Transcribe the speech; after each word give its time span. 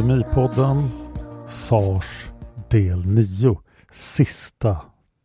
Akademipodden, 0.00 0.54
Pandemipodden 0.54 1.48
SARS 1.48 2.30
del 2.70 3.04
9. 3.06 3.58
Sista 3.92 4.76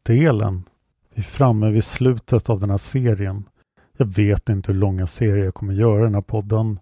delen. 0.03 0.63
Vi 1.13 1.19
är 1.19 1.23
framme 1.23 1.69
vid 1.69 1.83
slutet 1.83 2.49
av 2.49 2.59
den 2.59 2.69
här 2.69 2.77
serien. 2.77 3.43
Jag 3.97 4.05
vet 4.05 4.49
inte 4.49 4.71
hur 4.71 4.79
långa 4.79 5.07
serier 5.07 5.45
jag 5.45 5.53
kommer 5.53 5.73
göra 5.73 5.99
i 5.99 6.03
den 6.03 6.15
här 6.15 6.21
podden. 6.21 6.79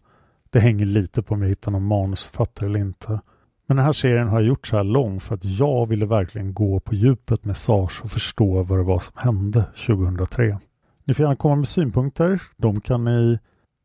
Det 0.49 0.59
hänger 0.59 0.85
lite 0.85 1.21
på 1.21 1.33
om 1.33 1.41
jag 1.41 1.49
hittar 1.49 1.71
någon 1.71 1.85
manusförfattare 1.85 2.69
eller 2.69 2.79
inte. 2.79 3.09
Men 3.67 3.77
den 3.77 3.85
här 3.85 3.93
serien 3.93 4.27
har 4.27 4.39
jag 4.39 4.47
gjort 4.47 4.67
så 4.67 4.77
här 4.77 4.83
lång 4.83 5.19
för 5.19 5.35
att 5.35 5.45
jag 5.45 5.85
ville 5.85 6.05
verkligen 6.05 6.53
gå 6.53 6.79
på 6.79 6.95
djupet 6.95 7.45
med 7.45 7.57
SARS 7.57 8.01
och 8.03 8.11
förstå 8.11 8.63
vad 8.63 8.79
det 8.79 8.83
var 8.83 8.99
som 8.99 9.13
hände 9.15 9.65
2003. 9.87 10.59
Ni 11.03 11.13
får 11.13 11.23
gärna 11.23 11.35
komma 11.35 11.55
med 11.55 11.67
synpunkter. 11.67 12.41
De 12.57 12.81
kan 12.81 13.03
ni 13.03 13.39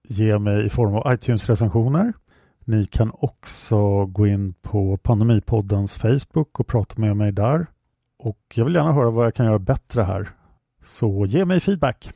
ge 0.08 0.38
mig 0.38 0.66
i 0.66 0.68
form 0.68 0.94
av 0.94 1.12
iTunes-recensioner. 1.14 2.12
Ni 2.68 2.86
kan 2.86 3.10
också 3.14 4.06
gå 4.06 4.26
in 4.26 4.52
på 4.52 4.96
Pandemipoddens 4.96 5.96
Facebook 5.96 6.60
och 6.60 6.66
prata 6.66 7.00
med 7.00 7.16
mig 7.16 7.32
där. 7.32 7.66
Och 8.18 8.38
jag 8.54 8.64
vill 8.64 8.74
gärna 8.74 8.92
höra 8.92 9.10
vad 9.10 9.26
jag 9.26 9.34
kan 9.34 9.46
göra 9.46 9.58
bättre 9.58 10.02
här. 10.02 10.30
Så 10.84 11.26
ge 11.26 11.44
mig 11.44 11.60
feedback. 11.60 12.12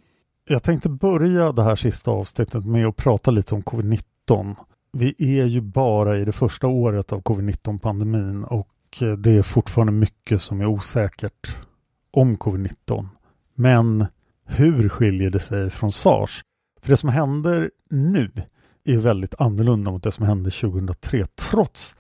Jag 0.49 0.63
tänkte 0.63 0.89
börja 0.89 1.53
det 1.53 1.63
här 1.63 1.77
sista 1.77 2.11
avsnittet 2.11 2.67
med 2.67 2.87
att 2.87 2.97
prata 2.97 3.31
lite 3.31 3.55
om 3.55 3.63
covid-19. 3.63 4.57
Vi 4.93 5.15
är 5.19 5.47
ju 5.47 5.61
bara 5.61 6.19
i 6.19 6.25
det 6.25 6.33
första 6.33 6.67
året 6.67 7.13
av 7.13 7.23
covid-19 7.23 7.79
pandemin 7.79 8.45
och 8.45 9.03
det 9.19 9.37
är 9.37 9.43
fortfarande 9.43 9.93
mycket 9.93 10.43
som 10.43 10.61
är 10.61 10.67
osäkert 10.67 11.57
om 12.11 12.37
covid-19. 12.37 13.09
Men 13.55 14.07
hur 14.47 14.89
skiljer 14.89 15.31
det 15.31 15.41
sig 15.41 15.71
från 15.71 15.93
sars? 15.93 16.43
För 16.81 16.91
det 16.91 16.97
som 16.97 17.09
händer 17.09 17.71
nu 17.91 18.31
är 18.85 18.99
väldigt 18.99 19.41
annorlunda 19.41 19.91
mot 19.91 20.03
det 20.03 20.13
som 20.13 20.27
hände 20.27 20.51
2003 20.51 21.27
trots 21.51 21.95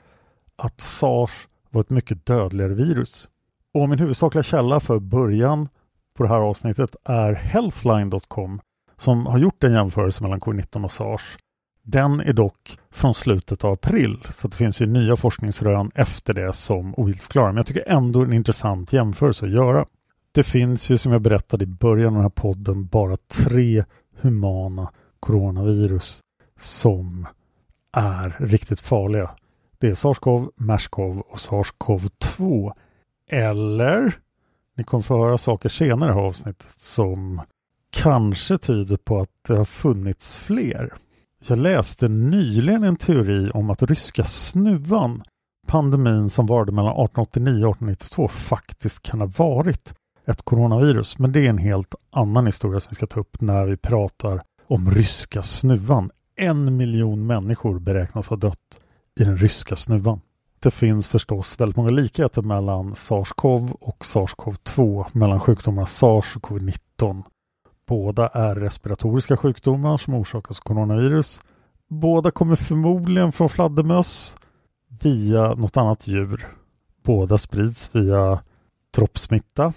att 0.56 0.80
sars 0.80 1.48
var 1.70 1.80
ett 1.80 1.90
mycket 1.90 2.26
dödligare 2.26 2.74
virus. 2.74 3.28
Och 3.74 3.88
min 3.88 3.98
huvudsakliga 3.98 4.42
källa 4.42 4.80
för 4.80 4.98
början 4.98 5.68
på 6.14 6.22
det 6.22 6.28
här 6.28 6.40
avsnittet 6.40 6.96
är 7.04 7.32
Healthline.com 7.32 8.60
som 8.96 9.26
har 9.26 9.38
gjort 9.38 9.64
en 9.64 9.72
jämförelse 9.72 10.22
mellan 10.22 10.40
covid-19 10.40 10.84
och 10.84 10.92
sars. 10.92 11.36
Den 11.82 12.20
är 12.20 12.32
dock 12.32 12.78
från 12.90 13.14
slutet 13.14 13.64
av 13.64 13.72
april 13.72 14.18
så 14.30 14.48
det 14.48 14.56
finns 14.56 14.80
ju 14.80 14.86
nya 14.86 15.16
forskningsrön 15.16 15.90
efter 15.94 16.34
det 16.34 16.52
som 16.52 16.94
ogiltigförklarar. 16.96 17.48
Men 17.48 17.56
jag 17.56 17.66
tycker 17.66 17.88
ändå 17.88 18.22
en 18.22 18.32
intressant 18.32 18.92
jämförelse 18.92 19.46
att 19.46 19.52
göra. 19.52 19.86
Det 20.32 20.42
finns 20.42 20.90
ju 20.90 20.98
som 20.98 21.12
jag 21.12 21.22
berättade 21.22 21.64
i 21.64 21.66
början 21.66 22.08
av 22.08 22.12
den 22.12 22.22
här 22.22 22.28
podden 22.28 22.86
bara 22.86 23.16
tre 23.16 23.82
humana 24.20 24.92
coronavirus 25.20 26.20
som 26.62 27.26
är 27.92 28.36
riktigt 28.38 28.80
farliga. 28.80 29.30
Det 29.78 29.88
är 29.88 29.94
SARS-CoV, 29.94 30.50
MERS-CoV 30.56 31.20
och 31.20 31.36
SARS-CoV-2. 31.36 32.72
Eller, 33.30 34.14
ni 34.76 34.84
kommer 34.84 35.02
få 35.02 35.24
höra 35.24 35.38
saker 35.38 35.68
senare 35.68 36.10
i 36.10 36.12
det 36.12 36.20
här 36.20 36.26
avsnittet 36.26 36.74
som 36.76 37.40
kanske 37.90 38.58
tyder 38.58 38.96
på 38.96 39.20
att 39.20 39.30
det 39.48 39.56
har 39.56 39.64
funnits 39.64 40.36
fler. 40.36 40.94
Jag 41.48 41.58
läste 41.58 42.08
nyligen 42.08 42.84
en 42.84 42.96
teori 42.96 43.50
om 43.54 43.70
att 43.70 43.82
ryska 43.82 44.24
snuvan, 44.24 45.22
pandemin 45.66 46.28
som 46.28 46.46
varade 46.46 46.72
mellan 46.72 46.92
1889 46.92 47.64
och 47.64 47.76
1892, 47.76 48.28
faktiskt 48.28 49.02
kan 49.02 49.20
ha 49.20 49.26
varit 49.36 49.94
ett 50.26 50.42
coronavirus. 50.42 51.18
Men 51.18 51.32
det 51.32 51.40
är 51.40 51.50
en 51.50 51.58
helt 51.58 51.94
annan 52.12 52.46
historia 52.46 52.80
som 52.80 52.90
vi 52.90 52.94
ska 52.94 53.06
ta 53.06 53.20
upp 53.20 53.40
när 53.40 53.66
vi 53.66 53.76
pratar 53.76 54.42
om 54.66 54.90
ryska 54.90 55.42
snuvan. 55.42 56.10
En 56.42 56.76
miljon 56.76 57.26
människor 57.26 57.78
beräknas 57.78 58.28
ha 58.28 58.36
dött 58.36 58.80
i 59.20 59.24
den 59.24 59.36
ryska 59.36 59.76
snuvan. 59.76 60.20
Det 60.62 60.70
finns 60.70 61.08
förstås 61.08 61.60
väldigt 61.60 61.76
många 61.76 61.90
likheter 61.90 62.42
mellan 62.42 62.94
SARS-CoV 62.94 63.72
och 63.80 64.04
SARS-CoV-2, 64.04 65.06
mellan 65.12 65.40
sjukdomarna 65.40 65.86
SARS 65.86 66.36
och 66.36 66.42
covid-19. 66.42 67.22
Båda 67.86 68.28
är 68.28 68.54
respiratoriska 68.54 69.36
sjukdomar 69.36 69.98
som 69.98 70.14
orsakas 70.14 70.58
av 70.58 70.62
coronavirus. 70.62 71.40
Båda 71.88 72.30
kommer 72.30 72.56
förmodligen 72.56 73.32
från 73.32 73.48
fladdermöss 73.48 74.36
via 75.02 75.54
något 75.54 75.76
annat 75.76 76.06
djur. 76.06 76.48
Båda 77.02 77.38
sprids 77.38 77.94
via 77.94 78.42
droppsmitta. 78.96 79.72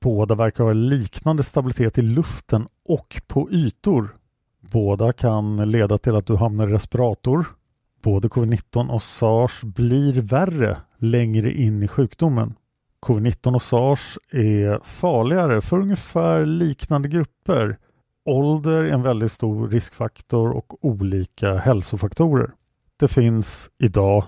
Båda 0.00 0.34
verkar 0.34 0.64
ha 0.64 0.72
liknande 0.72 1.42
stabilitet 1.42 1.98
i 1.98 2.02
luften 2.02 2.68
och 2.88 3.20
på 3.26 3.50
ytor. 3.50 4.16
Båda 4.74 5.12
kan 5.12 5.70
leda 5.70 5.98
till 5.98 6.16
att 6.16 6.26
du 6.26 6.36
hamnar 6.36 6.68
i 6.68 6.72
respirator. 6.72 7.46
Både 8.02 8.28
covid-19 8.28 8.88
och 8.88 9.02
sars 9.02 9.62
blir 9.62 10.22
värre 10.22 10.76
längre 10.98 11.52
in 11.52 11.82
i 11.82 11.88
sjukdomen. 11.88 12.54
Covid-19 13.06 13.54
och 13.54 13.62
sars 13.62 14.18
är 14.32 14.80
farligare 14.84 15.60
för 15.60 15.80
ungefär 15.80 16.44
liknande 16.44 17.08
grupper 17.08 17.78
ålder 18.24 18.84
är 18.84 18.92
en 18.92 19.02
väldigt 19.02 19.32
stor 19.32 19.68
riskfaktor 19.68 20.50
och 20.50 20.84
olika 20.84 21.54
hälsofaktorer. 21.54 22.50
Det 22.96 23.08
finns 23.08 23.70
idag, 23.78 24.24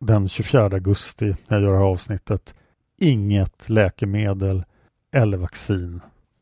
den 0.00 0.28
24 0.28 0.62
augusti, 0.62 1.34
när 1.48 1.56
jag 1.56 1.62
gör 1.62 1.72
det 1.72 1.78
här 1.78 1.90
avsnittet, 1.92 2.54
inget 3.00 3.68
läkemedel 3.68 4.64
eller 5.12 5.38
vaccin 5.38 6.00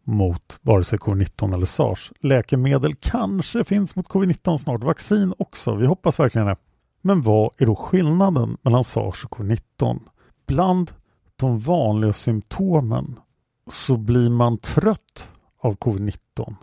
mot 0.08 0.58
vare 0.62 0.84
sig 0.84 0.98
covid-19 0.98 1.54
eller 1.54 1.66
sars. 1.66 2.12
Läkemedel 2.20 2.94
kanske 2.94 3.64
finns 3.64 3.96
mot 3.96 4.08
covid-19 4.08 4.58
snart, 4.58 4.84
vaccin 4.84 5.34
också. 5.38 5.74
Vi 5.74 5.86
hoppas 5.86 6.20
verkligen 6.20 6.46
det. 6.46 6.56
Men 7.00 7.22
vad 7.22 7.50
är 7.58 7.66
då 7.66 7.76
skillnaden 7.76 8.56
mellan 8.62 8.84
sars 8.84 9.24
och 9.24 9.30
covid-19? 9.30 10.00
Bland 10.46 10.92
de 11.36 11.58
vanliga 11.58 12.12
symptomen 12.12 13.20
så 13.66 13.96
blir 13.96 14.30
man 14.30 14.58
trött 14.58 15.28
av 15.60 15.76
covid-19 15.76 16.54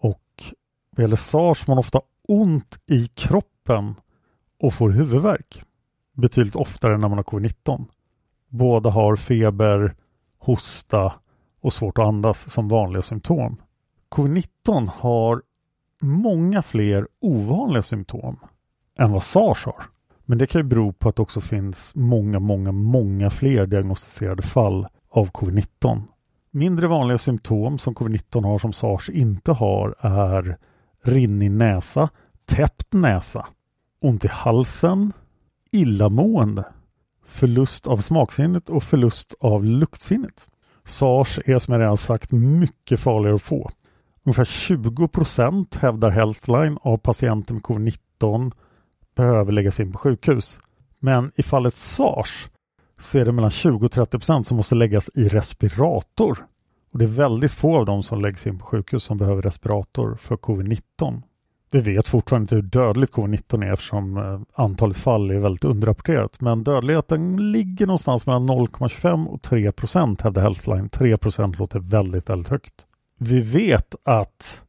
och 0.00 0.44
vad 0.90 1.04
gäller 1.04 1.16
sars 1.16 1.66
man 1.66 1.78
ofta 1.78 2.00
ont 2.28 2.78
i 2.86 3.06
kroppen 3.06 3.94
och 4.60 4.74
får 4.74 4.90
huvudvärk 4.90 5.62
betydligt 6.12 6.56
oftare 6.56 6.94
än 6.94 7.00
när 7.00 7.08
man 7.08 7.18
har 7.18 7.24
covid-19. 7.24 7.84
Båda 8.48 8.90
har 8.90 9.16
feber, 9.16 9.94
hosta 10.38 11.12
och 11.64 11.72
svårt 11.72 11.98
att 11.98 12.06
andas 12.06 12.52
som 12.52 12.68
vanliga 12.68 13.02
symptom. 13.02 13.56
Covid-19 14.10 14.90
har 14.94 15.42
många 16.02 16.62
fler 16.62 17.08
ovanliga 17.20 17.82
symptom 17.82 18.38
än 18.98 19.12
vad 19.12 19.22
sars 19.22 19.64
har. 19.66 19.84
Men 20.24 20.38
det 20.38 20.46
kan 20.46 20.58
ju 20.58 20.62
bero 20.62 20.92
på 20.92 21.08
att 21.08 21.16
det 21.16 21.22
också 21.22 21.40
finns 21.40 21.92
många, 21.94 22.38
många, 22.38 22.72
många 22.72 23.30
fler 23.30 23.66
diagnostiserade 23.66 24.42
fall 24.42 24.86
av 25.10 25.30
covid-19. 25.30 26.02
Mindre 26.50 26.86
vanliga 26.86 27.18
symptom 27.18 27.78
som 27.78 27.94
covid-19 27.94 28.44
har 28.44 28.58
som 28.58 28.72
sars 28.72 29.10
inte 29.10 29.52
har 29.52 29.94
är 30.00 30.58
rinnig 31.02 31.50
näsa, 31.50 32.08
täppt 32.44 32.92
näsa, 32.92 33.46
ont 34.00 34.24
i 34.24 34.28
halsen, 34.28 35.12
illamående, 35.70 36.64
förlust 37.26 37.86
av 37.86 37.96
smaksinnet 37.96 38.70
och 38.70 38.82
förlust 38.82 39.34
av 39.40 39.64
luktsinnet. 39.64 40.48
Sars 40.86 41.38
är 41.44 41.58
som 41.58 41.72
jag 41.72 41.80
redan 41.80 41.96
sagt 41.96 42.32
mycket 42.32 43.00
farligare 43.00 43.34
att 43.34 43.42
få. 43.42 43.70
Ungefär 44.24 44.44
20 44.44 45.08
procent 45.08 45.74
hävdar 45.74 46.10
Healthline 46.10 46.78
av 46.82 46.96
patienter 46.96 47.54
med 47.54 47.62
covid-19 47.62 48.52
behöver 49.14 49.52
läggas 49.52 49.80
in 49.80 49.92
på 49.92 49.98
sjukhus. 49.98 50.60
Men 50.98 51.32
i 51.36 51.42
fallet 51.42 51.76
sars 51.76 52.48
så 52.98 53.18
är 53.18 53.24
det 53.24 53.32
mellan 53.32 53.50
20 53.50 53.86
och 53.86 53.92
30 53.92 54.10
procent 54.18 54.46
som 54.46 54.56
måste 54.56 54.74
läggas 54.74 55.10
i 55.14 55.28
respirator. 55.28 56.46
Och 56.92 56.98
Det 56.98 57.04
är 57.04 57.08
väldigt 57.08 57.52
få 57.52 57.76
av 57.76 57.86
dem 57.86 58.02
som 58.02 58.20
läggs 58.20 58.46
in 58.46 58.58
på 58.58 58.64
sjukhus 58.64 59.04
som 59.04 59.18
behöver 59.18 59.42
respirator 59.42 60.16
för 60.16 60.36
covid-19. 60.36 61.22
Vi 61.74 61.80
vet 61.80 62.08
fortfarande 62.08 62.42
inte 62.44 62.54
hur 62.54 62.62
dödligt 62.62 63.12
covid-19 63.12 63.64
är 63.64 63.72
eftersom 63.72 64.16
eh, 64.16 64.40
antalet 64.64 64.96
fall 64.96 65.30
är 65.30 65.38
väldigt 65.38 65.64
underrapporterat. 65.64 66.40
Men 66.40 66.64
dödligheten 66.64 67.52
ligger 67.52 67.86
någonstans 67.86 68.26
mellan 68.26 68.50
0,25 68.50 69.26
och 69.26 69.42
3 69.42 69.72
procent 69.72 70.20
hävdar 70.20 70.42
Healthline. 70.42 70.88
3 70.88 71.16
procent 71.16 71.58
låter 71.58 71.78
väldigt, 71.78 72.28
väldigt 72.28 72.48
högt. 72.48 72.86
Vi 73.18 73.40
vet 73.40 73.94
att 74.04 74.60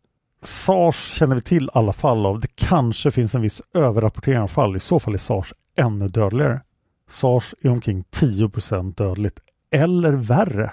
SARS 0.42 1.14
känner 1.14 1.36
vi 1.36 1.42
till 1.42 1.70
alla 1.74 1.94
fall 1.94 2.26
av. 2.26 2.40
Det 2.40 2.56
kanske 2.56 3.12
finns 3.12 3.36
en 3.36 3.42
viss 3.42 3.62
överrapportering 3.74 4.40
av 4.40 4.48
fall. 4.48 4.76
I 4.76 4.80
så 4.80 5.00
fall 5.00 5.14
är 5.14 5.18
SARS 5.18 5.54
ännu 5.78 6.08
dödligare. 6.08 6.62
SARS 7.10 7.56
är 7.62 7.70
omkring 7.70 8.04
10 8.10 8.50
procent 8.50 8.98
dödligt 8.98 9.40
eller 9.72 10.12
värre. 10.12 10.72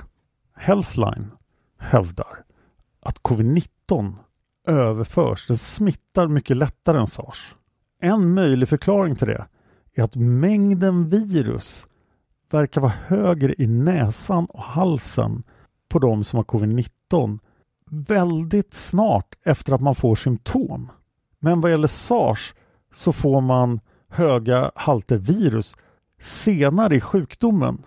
Healthline 0.56 1.30
hävdar 1.78 2.44
att 3.02 3.16
covid-19 3.22 4.14
överförs, 4.66 5.46
den 5.46 5.56
smittar 5.56 6.26
mycket 6.28 6.56
lättare 6.56 6.98
än 6.98 7.06
sars. 7.06 7.54
En 8.00 8.34
möjlig 8.34 8.68
förklaring 8.68 9.16
till 9.16 9.28
det 9.28 9.46
är 9.94 10.02
att 10.02 10.16
mängden 10.16 11.08
virus 11.08 11.86
verkar 12.50 12.80
vara 12.80 12.92
högre 13.06 13.54
i 13.58 13.66
näsan 13.66 14.44
och 14.44 14.62
halsen 14.62 15.42
på 15.88 15.98
de 15.98 16.24
som 16.24 16.36
har 16.36 16.44
covid-19 16.44 17.38
väldigt 17.90 18.74
snart 18.74 19.34
efter 19.44 19.72
att 19.72 19.80
man 19.80 19.94
får 19.94 20.14
symptom. 20.14 20.90
Men 21.38 21.60
vad 21.60 21.70
gäller 21.70 21.88
sars 21.88 22.54
så 22.94 23.12
får 23.12 23.40
man 23.40 23.80
höga 24.08 24.70
halter 24.74 25.16
virus 25.16 25.76
senare 26.20 26.96
i 26.96 27.00
sjukdomen. 27.00 27.82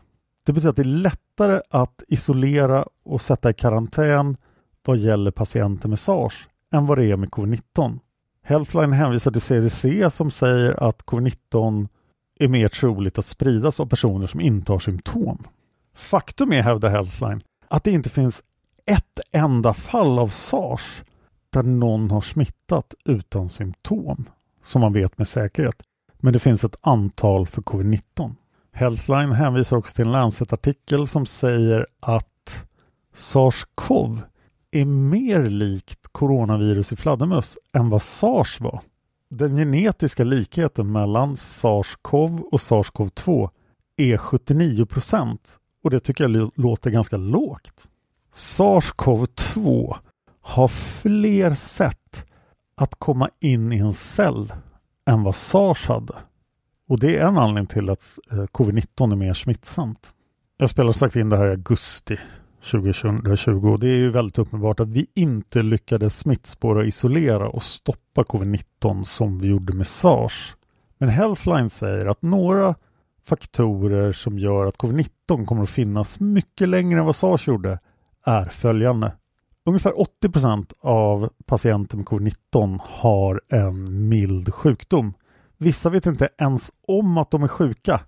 Det 0.45 0.53
betyder 0.53 0.69
att 0.69 0.75
det 0.75 0.81
är 0.81 0.83
lättare 0.83 1.61
att 1.69 2.03
isolera 2.07 2.85
och 3.03 3.21
sätta 3.21 3.49
i 3.49 3.53
karantän 3.53 4.37
vad 4.85 4.97
gäller 4.97 5.31
patienter 5.31 5.89
med 5.89 5.99
sars 5.99 6.47
än 6.73 6.85
vad 6.85 6.97
det 6.97 7.11
är 7.11 7.17
med 7.17 7.29
covid-19. 7.29 7.99
Healthline 8.43 8.93
hänvisar 8.93 9.31
till 9.31 9.41
CDC 9.41 10.11
som 10.11 10.31
säger 10.31 10.83
att 10.83 11.05
covid-19 11.05 11.87
är 12.39 12.47
mer 12.47 12.67
troligt 12.67 13.17
att 13.17 13.25
spridas 13.25 13.79
av 13.79 13.85
personer 13.85 14.27
som 14.27 14.41
inte 14.41 14.71
har 14.71 14.79
symptom. 14.79 15.43
Faktum 15.95 16.53
är, 16.53 16.61
hävdar 16.61 16.89
Healthline, 16.89 17.41
att 17.67 17.83
det 17.83 17.91
inte 17.91 18.09
finns 18.09 18.43
ett 18.85 19.19
enda 19.31 19.73
fall 19.73 20.19
av 20.19 20.27
sars 20.27 21.03
där 21.49 21.63
någon 21.63 22.11
har 22.11 22.21
smittat 22.21 22.93
utan 23.05 23.49
symptom 23.49 24.29
som 24.63 24.81
man 24.81 24.93
vet 24.93 25.17
med 25.17 25.27
säkerhet. 25.27 25.83
Men 26.17 26.33
det 26.33 26.39
finns 26.39 26.63
ett 26.63 26.75
antal 26.81 27.47
för 27.47 27.61
covid-19. 27.61 28.35
Healthline 28.71 29.31
hänvisar 29.31 29.77
också 29.77 29.95
till 29.95 30.05
en 30.05 30.11
Lancet-artikel 30.11 31.07
som 31.07 31.25
säger 31.25 31.87
att 31.99 32.65
sars-cov 33.13 34.21
är 34.75 34.85
mer 34.85 35.45
likt 35.45 36.07
coronavirus 36.11 36.91
i 36.91 36.95
fladdermöss 36.95 37.57
än 37.73 37.89
vad 37.89 38.01
sars 38.01 38.61
var. 38.61 38.81
Den 39.29 39.55
genetiska 39.55 40.23
likheten 40.23 40.91
mellan 40.91 41.37
sars-cov 41.37 42.41
och 42.41 42.59
sars-cov-2 42.59 43.49
är 43.97 44.17
79 44.17 44.85
procent 44.85 45.59
och 45.83 45.89
det 45.89 45.99
tycker 45.99 46.29
jag 46.29 46.51
låter 46.55 46.89
ganska 46.89 47.17
lågt. 47.17 47.87
Sars-cov-2 48.33 49.95
har 50.41 50.67
fler 50.67 51.53
sätt 51.53 52.25
att 52.75 52.95
komma 52.95 53.29
in 53.39 53.71
i 53.73 53.77
en 53.77 53.93
cell 53.93 54.53
än 55.05 55.23
vad 55.23 55.35
sars 55.35 55.87
hade. 55.87 56.15
Och 56.89 56.99
det 56.99 57.17
är 57.17 57.27
en 57.27 57.37
anledning 57.37 57.67
till 57.67 57.89
att 57.89 58.19
eh, 58.31 58.37
covid-19 58.37 59.11
är 59.11 59.15
mer 59.15 59.33
smittsamt. 59.33 60.13
Jag 60.57 60.69
spelar 60.69 60.91
sagt 60.91 61.15
in 61.15 61.29
det 61.29 61.37
här 61.37 61.47
i 61.47 61.51
augusti 61.51 62.17
2020 62.71 63.67
och 63.67 63.79
det 63.79 63.87
är 63.87 63.97
ju 63.97 64.11
väldigt 64.11 64.39
uppenbart 64.39 64.79
att 64.79 64.89
vi 64.89 65.07
inte 65.13 65.63
lyckades 65.63 66.17
smittspåra, 66.17 66.85
isolera 66.85 67.49
och 67.49 67.63
stoppa 67.63 68.23
covid-19 68.23 69.03
som 69.03 69.39
vi 69.39 69.47
gjorde 69.47 69.73
med 69.73 69.87
sars. 69.87 70.55
Men 70.97 71.09
Healthline 71.09 71.69
säger 71.69 72.05
att 72.05 72.21
några 72.21 72.75
faktorer 73.25 74.11
som 74.11 74.39
gör 74.39 74.65
att 74.65 74.77
covid-19 74.77 75.45
kommer 75.45 75.63
att 75.63 75.69
finnas 75.69 76.19
mycket 76.19 76.69
längre 76.69 76.99
än 76.99 77.05
vad 77.05 77.15
sars 77.15 77.47
gjorde 77.47 77.79
är 78.25 78.45
följande. 78.45 79.13
Ungefär 79.65 79.99
80 79.99 80.29
procent 80.29 80.73
av 80.79 81.29
patienter 81.45 81.97
med 81.97 82.05
covid-19 82.05 82.79
har 82.83 83.41
en 83.49 84.07
mild 84.09 84.53
sjukdom. 84.53 85.13
Vissa 85.57 85.89
vet 85.89 86.05
inte 86.05 86.29
ens 86.37 86.71
om 86.87 87.17
att 87.17 87.31
de 87.31 87.43
är 87.43 87.47
sjuka. 87.47 88.01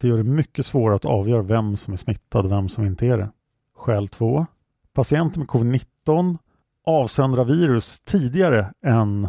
Det 0.00 0.08
gör 0.08 0.16
det 0.16 0.24
mycket 0.24 0.66
svårare 0.66 0.96
att 0.96 1.04
avgöra 1.04 1.42
vem 1.42 1.76
som 1.76 1.92
är 1.92 1.96
smittad 1.96 2.44
och 2.44 2.52
vem 2.52 2.68
som 2.68 2.86
inte 2.86 3.06
är 3.06 3.18
det. 3.18 3.30
Skäl 3.80 4.08
2. 4.08 4.46
Patienter 4.92 5.38
med 5.38 5.48
covid-19 5.48 6.38
avsöndrar 6.84 7.44
virus 7.44 8.00
tidigare 8.00 8.72
än 8.84 9.28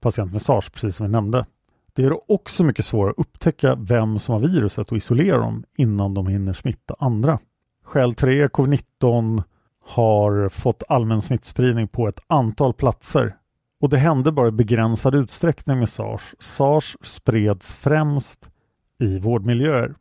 patienter 0.00 0.32
med 0.32 0.42
sars, 0.42 0.70
precis 0.70 0.96
som 0.96 1.06
vi 1.06 1.12
nämnde. 1.12 1.46
Det 1.92 2.02
gör 2.02 2.10
det 2.10 2.20
också 2.28 2.64
mycket 2.64 2.84
svårare 2.84 3.10
att 3.10 3.18
upptäcka 3.18 3.74
vem 3.74 4.18
som 4.18 4.32
har 4.32 4.40
viruset 4.40 4.92
och 4.92 4.96
isolera 4.96 5.38
dem 5.38 5.64
innan 5.76 6.14
de 6.14 6.26
hinner 6.26 6.52
smitta 6.52 6.96
andra. 6.98 7.38
Skäl 7.84 8.14
3. 8.14 8.46
Covid-19 8.46 9.42
har 9.84 10.48
fått 10.48 10.82
allmän 10.88 11.22
smittspridning 11.22 11.88
på 11.88 12.08
ett 12.08 12.20
antal 12.26 12.74
platser 12.74 13.36
och 13.80 13.88
det 13.88 13.98
hände 13.98 14.32
bara 14.32 14.48
i 14.48 14.52
begränsad 14.52 15.14
utsträckning 15.14 15.78
med 15.78 15.88
sars. 15.88 16.34
Sars 16.38 16.96
spreds 17.00 17.76
främst 17.76 18.50
i 18.98 19.18
vårdmiljöer. 19.18 19.94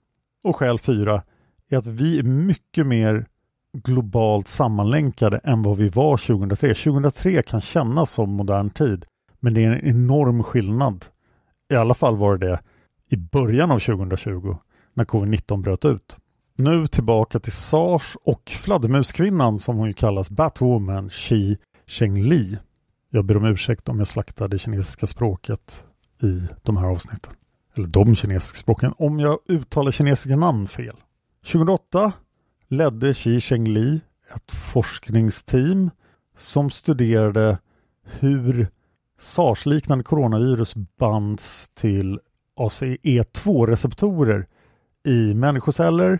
Och 0.43 0.55
skäl 0.55 0.79
4 0.79 1.23
är 1.69 1.77
att 1.77 1.87
vi 1.87 2.19
är 2.19 2.23
mycket 2.23 2.87
mer 2.87 3.25
globalt 3.73 4.47
sammanlänkade 4.47 5.38
än 5.43 5.61
vad 5.61 5.77
vi 5.77 5.89
var 5.89 6.17
2003. 6.17 6.73
2003 6.73 7.43
kan 7.43 7.61
kännas 7.61 8.11
som 8.11 8.29
modern 8.29 8.69
tid, 8.69 9.05
men 9.39 9.53
det 9.53 9.65
är 9.65 9.71
en 9.71 9.85
enorm 9.85 10.43
skillnad. 10.43 11.05
I 11.73 11.75
alla 11.75 11.93
fall 11.93 12.17
var 12.17 12.38
det 12.38 12.47
det 12.47 12.59
i 13.09 13.17
början 13.17 13.71
av 13.71 13.79
2020 13.79 14.57
när 14.93 15.05
covid-19 15.05 15.61
bröt 15.61 15.85
ut. 15.85 16.17
Nu 16.55 16.88
tillbaka 16.88 17.39
till 17.39 17.51
SARS 17.51 18.17
och 18.23 18.49
fladdermuskvinnan 18.49 19.59
som 19.59 19.77
hon 19.77 19.88
ju 19.88 19.93
kallas 19.93 20.29
Batwoman 20.29 21.09
Xi 21.09 21.57
Chengli. 21.88 22.57
Jag 23.09 23.25
ber 23.25 23.38
om 23.38 23.45
ursäkt 23.45 23.89
om 23.89 23.97
jag 23.97 24.07
slaktar 24.07 24.47
det 24.47 24.59
kinesiska 24.59 25.07
språket 25.07 25.85
i 26.21 26.47
de 26.63 26.77
här 26.77 26.85
avsnitten. 26.85 27.33
Eller 27.75 27.88
de 27.88 28.15
kinesiska 28.15 28.57
språken, 28.57 28.93
om 28.97 29.19
jag 29.19 29.39
uttalar 29.47 29.91
kinesiska 29.91 30.35
namn 30.35 30.67
fel. 30.67 30.95
2008 31.51 32.11
ledde 32.69 33.13
Xi 33.13 33.41
Chengli 33.41 34.01
ett 34.35 34.51
forskningsteam 34.51 35.91
som 36.38 36.69
studerade 36.69 37.57
hur 38.03 38.67
SARS-liknande 39.19 40.03
coronavirus 40.03 40.75
bands 40.75 41.69
till 41.73 42.19
ACE2-receptorer 42.55 44.45
i 45.05 45.33
människoceller 45.33 46.19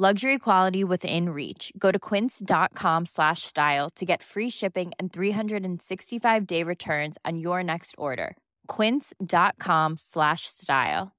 Luxury 0.00 0.38
quality 0.38 0.82
within 0.82 1.28
reach. 1.28 1.72
Go 1.76 1.92
to 1.92 1.98
quince.com 1.98 3.06
slash 3.06 3.42
style 3.42 3.90
to 3.96 4.06
get 4.06 4.22
free 4.22 4.48
shipping 4.50 4.92
and 4.98 5.12
365 5.12 6.46
day 6.46 6.62
returns 6.62 7.18
on 7.26 7.38
your 7.38 7.62
next 7.62 7.94
order. 7.98 8.34
Quince.com 8.66 9.98
slash 9.98 10.46
style. 10.46 11.12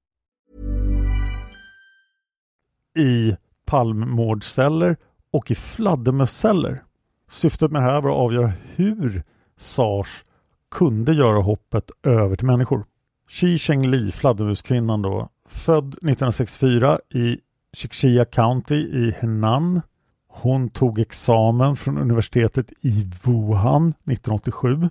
i 2.97 3.35
palmmårdsceller 3.65 4.97
och 5.31 5.51
i 5.51 5.55
fladdermusceller. 5.55 6.83
Syftet 7.29 7.71
med 7.71 7.81
det 7.81 7.91
här 7.91 8.01
var 8.01 8.09
att 8.09 8.17
avgöra 8.17 8.53
hur 8.75 9.23
SARS 9.57 10.25
kunde 10.71 11.13
göra 11.13 11.41
hoppet 11.41 11.91
över 12.03 12.35
till 12.35 12.47
människor. 12.47 12.85
Xi 13.29 13.57
Chengli, 13.57 14.11
fladdermuskvinnan 14.11 15.01
då, 15.01 15.29
född 15.47 15.87
1964 15.87 16.99
i 17.13 17.37
Xixia 17.77 18.25
County 18.25 18.75
i 18.75 19.11
Henan. 19.11 19.81
Hon 20.27 20.69
tog 20.69 20.99
examen 20.99 21.75
från 21.75 21.97
universitetet 21.97 22.71
i 22.81 23.09
Wuhan 23.23 23.89
1987. 23.89 24.89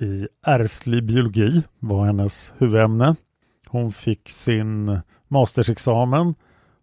I 0.00 0.28
ärftlig 0.46 1.04
biologi 1.04 1.62
var 1.78 2.06
hennes 2.06 2.52
huvudämne. 2.58 3.16
Hon 3.66 3.92
fick 3.92 4.28
sin 4.28 5.00
mastersexamen 5.28 6.34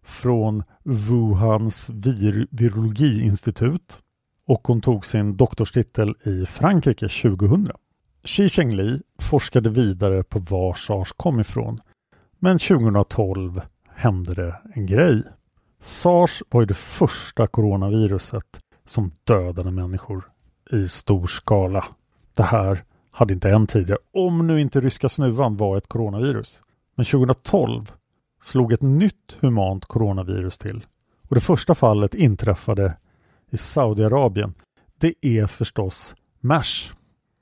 från 0.02 0.62
Wuhans 0.84 1.90
vir 1.90 2.46
virologiinstitut 2.50 3.98
och 4.46 4.68
hon 4.68 4.80
tog 4.80 5.06
sin 5.06 5.36
doktorstitel 5.36 6.14
i 6.24 6.46
Frankrike 6.46 7.08
2000. 7.08 7.70
Xi 8.24 8.48
Chengli 8.48 9.00
forskade 9.18 9.70
vidare 9.70 10.22
på 10.22 10.38
var 10.38 10.74
SARS 10.74 11.12
kom 11.12 11.40
ifrån. 11.40 11.80
Men 12.38 12.58
2012 12.58 13.60
hände 13.94 14.34
det 14.34 14.56
en 14.74 14.86
grej. 14.86 15.22
SARS 15.80 16.42
var 16.50 16.60
ju 16.60 16.66
det 16.66 16.74
första 16.74 17.46
coronaviruset 17.46 18.60
som 18.86 19.10
dödade 19.24 19.70
människor 19.70 20.30
i 20.72 20.88
stor 20.88 21.26
skala. 21.26 21.84
Det 22.34 22.42
här 22.42 22.84
hade 23.10 23.34
inte 23.34 23.48
hänt 23.48 23.70
tidigare, 23.70 23.98
om 24.14 24.46
nu 24.46 24.60
inte 24.60 24.80
ryska 24.80 25.08
snuvan 25.08 25.56
var 25.56 25.76
ett 25.76 25.88
coronavirus. 25.88 26.62
Men 26.94 27.06
2012 27.06 27.92
slog 28.42 28.72
ett 28.72 28.82
nytt 28.82 29.36
humant 29.40 29.84
coronavirus 29.84 30.58
till. 30.58 30.86
Och 31.28 31.34
det 31.34 31.40
första 31.40 31.74
fallet 31.74 32.14
inträffade 32.14 32.96
i 33.50 33.56
Saudiarabien. 33.56 34.54
Det 34.98 35.14
är 35.20 35.46
förstås 35.46 36.14
MERS. 36.40 36.92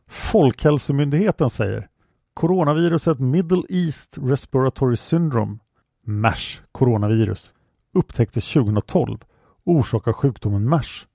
Folkhälsomyndigheten 0.09 1.51
säger 1.51 1.89
coronaviruset 2.35 3.19
Middle 3.19 3.63
East 3.69 4.19
Respiratory 4.23 4.97
Syndrome, 4.97 5.59
MERS 6.05 6.61
coronavirus, 6.73 7.55
upptäcktes 7.97 8.53
2012 8.53 9.19
och 9.65 9.73
orsakar 9.73 10.13
sjukdomen 10.13 10.69
MERS. 10.69 11.07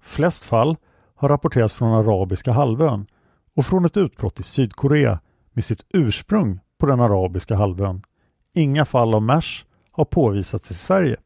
Flest 0.00 0.44
fall 0.44 0.76
har 1.14 1.28
rapporterats 1.28 1.74
från 1.74 1.92
arabiska 1.92 2.52
halvön 2.52 3.06
och 3.56 3.66
från 3.66 3.84
ett 3.84 3.96
utbrott 3.96 4.40
i 4.40 4.42
Sydkorea 4.42 5.20
med 5.52 5.64
sitt 5.64 5.86
ursprung 5.94 6.60
på 6.78 6.86
den 6.86 7.00
arabiska 7.00 7.56
halvön. 7.56 8.02
Inga 8.54 8.84
fall 8.84 9.14
av 9.14 9.22
MERS 9.22 9.64
har 9.90 10.04
påvisats 10.04 10.70
i 10.70 10.74
Sverige. 10.74 11.16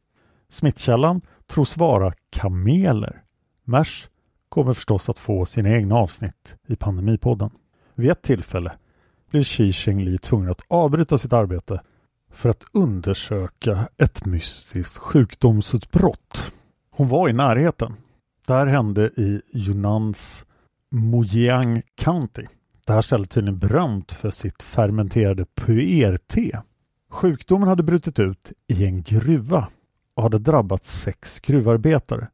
Smittkällan 0.49 1.21
tros 1.47 1.77
vara 1.77 2.13
kameler. 2.29 3.23
MERS 3.63 4.09
kommer 4.49 4.73
förstås 4.73 5.09
att 5.09 5.19
få 5.19 5.45
sina 5.45 5.69
egna 5.69 5.95
avsnitt 5.95 6.55
i 6.67 6.75
Pandemipodden. 6.75 7.49
Vid 7.95 8.11
ett 8.11 8.21
tillfälle 8.21 8.71
blev 9.29 9.43
Xi 9.43 9.73
Chengli 9.73 10.17
tvungen 10.17 10.51
att 10.51 10.61
avbryta 10.67 11.17
sitt 11.17 11.33
arbete 11.33 11.81
för 12.31 12.49
att 12.49 12.63
undersöka 12.73 13.87
ett 13.97 14.25
mystiskt 14.25 14.97
sjukdomsutbrott. 14.97 16.53
Hon 16.89 17.07
var 17.07 17.29
i 17.29 17.33
närheten. 17.33 17.93
Det 18.45 18.53
här 18.53 18.67
hände 18.67 19.05
i 19.05 19.41
Yunnans 19.53 20.45
Mojiang 20.91 21.81
County. 21.95 22.45
Det 22.85 22.93
här 22.93 23.01
stället 23.01 23.27
är 23.27 23.33
tydligen 23.33 23.59
berömt 23.59 24.11
för 24.11 24.29
sitt 24.29 24.63
fermenterade 24.63 25.45
puer-te. 25.55 26.61
Sjukdomen 27.09 27.67
hade 27.67 27.83
brutit 27.83 28.19
ut 28.19 28.51
i 28.67 28.85
en 28.85 29.03
gruva 29.03 29.67
och 30.13 30.23
hade 30.23 30.39
drabbat 30.39 30.85
sex 30.85 31.39
gruvarbetare. 31.39 32.27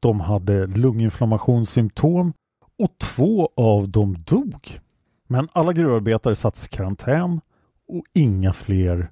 De 0.00 0.20
hade 0.20 0.66
lunginflammationssymptom 0.66 2.32
och 2.78 2.98
två 2.98 3.50
av 3.56 3.88
dem 3.88 4.16
dog. 4.26 4.80
Men 5.26 5.48
alla 5.52 5.72
gruvarbetare 5.72 6.34
sattes 6.34 6.66
i 6.66 6.68
karantän 6.68 7.40
och 7.88 8.04
inga 8.12 8.52
fler 8.52 9.10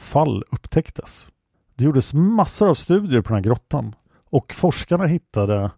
fall 0.00 0.44
upptäcktes. 0.50 1.28
Det 1.74 1.84
gjordes 1.84 2.14
massor 2.14 2.68
av 2.68 2.74
studier 2.74 3.20
på 3.20 3.28
den 3.28 3.34
här 3.34 3.42
grottan 3.42 3.94
och 4.30 4.54
forskarna 4.54 5.06
hittade 5.06 5.70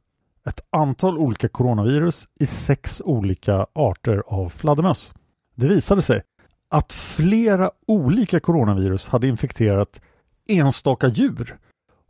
ett 0.47 0.61
antal 0.71 1.19
olika 1.19 1.49
coronavirus 1.49 2.29
i 2.41 2.47
sex 2.47 3.03
olika 3.05 3.67
arter 3.73 4.23
av 4.27 4.49
fladdermöss. 4.49 5.15
Det 5.55 5.69
visade 5.69 6.03
sig 6.03 6.23
att 6.69 6.93
flera 6.93 7.71
olika 7.87 8.41
coronavirus 8.41 9.09
hade 9.09 9.29
infekterat 9.29 10.01
enstaka 10.49 11.09
djur 11.09 11.59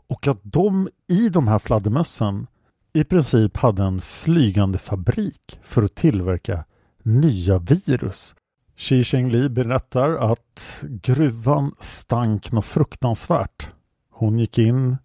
och 0.06 0.26
att 0.26 0.40
de 0.42 0.88
i 1.08 1.28
de 1.28 1.48
här 1.48 1.58
fladdermössen 1.58 2.46
i 2.92 3.04
princip 3.04 3.56
hade 3.56 3.82
en 3.82 4.00
flygande 4.00 4.78
fabrik 4.78 5.60
för 5.62 5.82
att 5.82 5.94
tillverka 5.94 6.64
nya 7.02 7.58
virus. 7.58 8.34
Xi 8.76 9.04
Chengli 9.04 9.48
berättar 9.48 10.10
att 10.10 10.82
gruvan 10.82 11.74
stank 11.80 12.52
något 12.52 12.64
fruktansvärt. 12.64 13.70
Hon 14.10 14.38
gick 14.38 14.58
in 14.58 14.96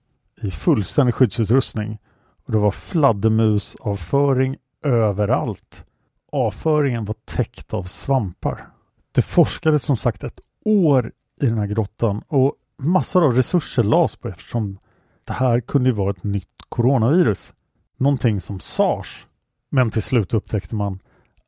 i 0.42 0.52
fullständig 0.52 1.16
skyddsutrustning 1.16 1.98
och 2.46 2.52
det 2.52 2.58
var 2.58 2.72
fladdermusavföring 2.72 4.58
överallt. 4.84 5.86
Avföringen 6.32 7.06
var 7.06 7.16
täckt 7.26 7.74
av 7.74 7.84
svampar. 7.84 8.68
Det 9.12 9.22
forskades 9.22 9.84
som 9.84 9.98
sagt 9.98 10.24
ett 10.24 10.40
år 10.66 11.12
i 11.42 11.46
den 11.46 11.58
här 11.58 11.68
grottan 11.68 12.22
och 12.28 12.54
massor 12.78 13.24
av 13.26 13.34
resurser 13.34 13.84
lades 13.84 14.16
på 14.16 14.28
eftersom 14.28 14.80
det 15.24 15.34
här 15.34 15.60
kunde 15.60 15.92
vara 15.92 16.12
ett 16.12 16.24
nytt 16.24 16.62
coronavirus. 16.70 17.54
Någonting 17.98 18.42
som 18.42 18.60
SARS. 18.60 19.28
Men 19.70 19.92
till 19.92 20.04
slut 20.04 20.34
upptäckte 20.34 20.76
man 20.76 21.00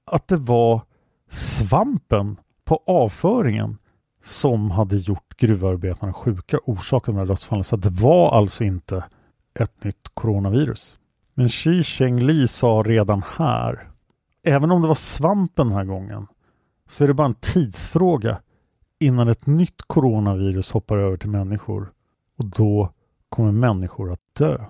att 0.06 0.28
det 0.28 0.38
var 0.38 0.82
svampen 1.30 2.38
på 2.66 2.84
avföringen 2.86 3.78
som 4.24 4.72
hade 4.72 4.98
gjort 4.98 5.38
gruvarbetarna 5.38 6.14
sjuka 6.14 6.60
orsakade 6.66 7.18
de 7.18 7.20
här 7.20 7.28
dödsfallen. 7.28 7.64
Så 7.64 7.76
det 7.76 7.90
var 7.90 8.38
alltså 8.38 8.64
inte 8.64 9.04
ett 9.54 9.84
nytt 9.84 10.10
coronavirus. 10.14 10.98
Men 11.34 11.50
Xi 11.50 11.84
Cheng-Li 11.84 12.48
sa 12.48 12.84
redan 12.86 13.24
här, 13.38 13.90
även 14.44 14.72
om 14.72 14.82
det 14.82 14.88
var 14.88 14.96
svampen 14.96 15.68
den 15.68 15.76
här 15.76 15.86
gången, 15.86 16.28
så 16.90 17.04
är 17.04 17.08
det 17.08 17.14
bara 17.14 17.28
en 17.28 17.34
tidsfråga 17.34 18.42
innan 19.00 19.28
ett 19.28 19.48
nytt 19.48 19.82
coronavirus 19.88 20.72
hoppar 20.72 20.98
över 20.98 21.18
till 21.18 21.30
människor 21.30 21.92
och 22.38 22.46
då 22.46 22.94
kommer 23.30 23.52
människor 23.52 24.12
att 24.14 24.36
dö. 24.38 24.66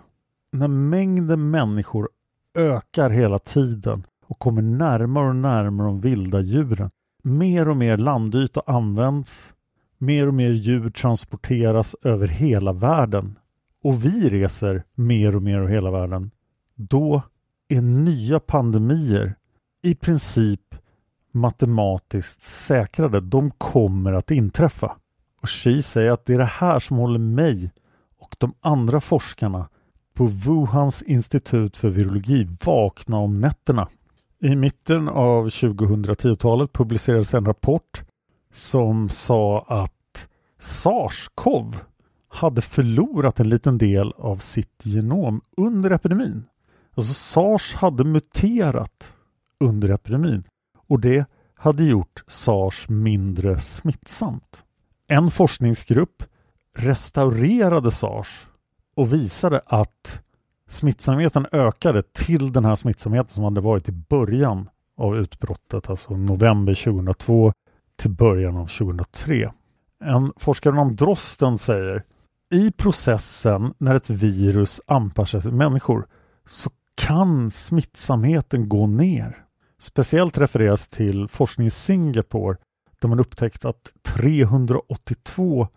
När 0.52 0.68
mängden 0.68 1.50
människor 1.50 2.10
ökar 2.58 3.10
hela 3.10 3.40
tiden 3.40 4.04
och 4.30 4.40
kommer 4.40 4.62
närmare 4.62 5.30
och 5.30 5.36
närmare 5.36 5.88
de 5.88 6.00
vilda 6.00 6.42
djuren. 6.42 6.90
Mer 7.24 7.68
och 7.68 7.78
mer 7.78 7.98
landyta 7.98 8.62
används. 8.66 9.54
Mer 9.98 10.28
och 10.28 10.34
mer 10.34 10.50
djur 10.50 10.90
transporteras 10.90 11.96
över 12.02 12.28
hela 12.28 12.74
världen. 12.74 13.40
Och 13.84 14.06
vi 14.06 14.30
reser 14.30 14.84
mer 14.96 15.36
och 15.36 15.42
mer 15.42 15.58
över 15.58 15.68
hela 15.68 15.92
världen. 15.92 16.32
Då 16.76 17.22
är 17.68 17.82
nya 17.82 18.40
pandemier 18.40 19.36
i 19.82 19.96
princip 19.96 20.76
matematiskt 21.32 22.44
säkrade. 22.44 23.20
De 23.20 23.52
kommer 23.52 24.14
att 24.14 24.32
inträffa. 24.32 24.96
Och 25.42 25.50
Xi 25.50 25.82
säger 25.82 26.12
att 26.12 26.26
det 26.26 26.34
är 26.34 26.38
det 26.38 26.46
här 26.46 26.80
som 26.80 26.98
håller 26.98 27.20
mig 27.20 27.72
och 28.20 28.36
de 28.40 28.54
andra 28.62 29.02
forskarna 29.02 29.70
på 30.14 30.26
Wuhans 30.26 31.02
institut 31.02 31.78
för 31.78 31.90
virologi 31.90 32.48
vakna 32.66 33.18
om 33.18 33.42
nätterna. 33.42 33.88
I 34.42 34.56
mitten 34.56 35.10
av 35.10 35.48
2010-talet 35.48 36.74
publicerades 36.74 37.34
en 37.34 37.46
rapport 37.46 38.04
som 38.52 39.10
sa 39.10 39.66
att 39.68 40.28
SARS-CoV 40.60 41.76
hade 42.28 42.62
förlorat 42.62 43.40
en 43.40 43.50
liten 43.50 43.78
del 43.78 44.14
av 44.18 44.38
sitt 44.38 44.82
genom 44.84 45.42
under 45.58 45.92
epidemin. 45.92 46.46
Alltså 46.96 47.14
SARS 47.14 47.76
hade 47.76 48.04
muterat 48.04 49.14
under 49.60 49.90
epidemin 49.90 50.44
och 50.88 51.00
det 51.00 51.26
hade 51.56 51.84
gjort 51.84 52.24
SARS 52.28 52.90
mindre 52.90 53.60
smittsamt. 53.60 54.64
En 55.08 55.32
forskningsgrupp 55.32 56.24
restaurerade 56.76 57.92
SARS 57.92 58.48
och 58.96 59.14
visade 59.14 59.62
att 59.66 60.22
smittsamheten 60.70 61.46
ökade 61.52 62.04
till 62.04 62.52
den 62.52 62.66
här 62.66 62.76
smittsamheten 62.76 63.32
som 63.32 63.44
hade 63.44 63.62
varit 63.62 63.90
i 63.90 63.92
början 63.92 64.70
av 64.98 65.18
utbrottet, 65.18 65.90
alltså 65.90 66.18
november 66.18 66.74
2002 66.74 67.54
till 67.96 68.12
början 68.12 68.58
av 68.58 68.68
2003. 68.68 69.52
En 70.04 70.34
forskare 70.38 70.80
om 70.80 70.96
Drosten 70.96 71.58
säger 71.58 72.04
i 72.52 72.72
processen 72.72 73.74
när 73.78 73.96
ett 73.96 74.10
virus 74.10 74.82
anpassar 74.88 75.40
sig 75.40 75.50
till 75.50 75.58
människor 75.58 76.08
så 76.48 76.70
kan 76.96 77.52
smittsamheten 77.52 78.70
gå 78.70 78.88
ner. 78.88 79.46
Speciellt 79.82 80.38
refereras 80.38 80.88
till 80.88 81.28
forskning 81.28 81.68
i 81.68 81.70
Singapore 81.70 82.58
där 83.02 83.10
man 83.10 83.20
upptäckt 83.20 83.66
att 83.66 83.94
382 84.04 85.68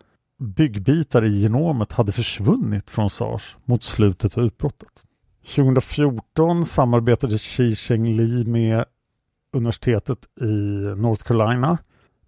byggbitar 0.43 1.25
i 1.25 1.41
genomet 1.41 1.91
hade 1.91 2.11
försvunnit 2.11 2.89
från 2.89 3.09
SARS 3.09 3.57
mot 3.65 3.83
slutet 3.83 4.37
av 4.37 4.43
utbrottet. 4.43 5.03
2014 5.55 6.65
samarbetade 6.65 7.37
Xi 7.37 7.75
Cheng-Li 7.75 8.45
med 8.45 8.85
universitetet 9.53 10.19
i 10.41 10.53
North 11.01 11.23
Carolina 11.23 11.77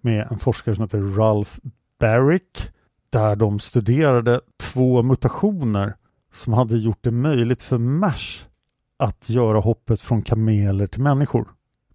med 0.02 0.28
en 0.32 0.40
forskare 0.40 0.76
som 0.76 0.84
heter 0.84 1.02
Ralph 1.02 1.52
Barrick 2.00 2.70
där 3.10 3.36
de 3.36 3.60
studerade 3.60 4.42
två 4.58 5.04
mutationer 5.04 5.96
som 6.34 6.54
hade 6.54 6.78
gjort 6.78 7.00
det 7.02 7.12
möjligt 7.12 7.62
för 7.62 7.78
MERS 7.78 8.46
att 8.98 9.30
göra 9.30 9.60
hoppet 9.60 10.02
från 10.02 10.22
kameler 10.22 10.88
till 10.88 11.02
människor. 11.02 11.48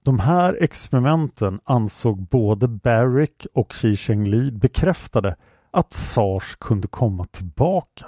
De 0.02 0.18
här 0.18 0.58
experimenten 0.60 1.60
ansåg 1.64 2.22
både 2.22 2.68
Barrick 2.68 3.46
och 3.54 3.72
Xi 3.72 3.96
Cheng-Li 3.96 4.50
bekräftade 4.50 5.36
att 5.70 5.92
SARS 5.92 6.56
kunde 6.56 6.88
komma 6.88 7.24
tillbaka. 7.24 8.06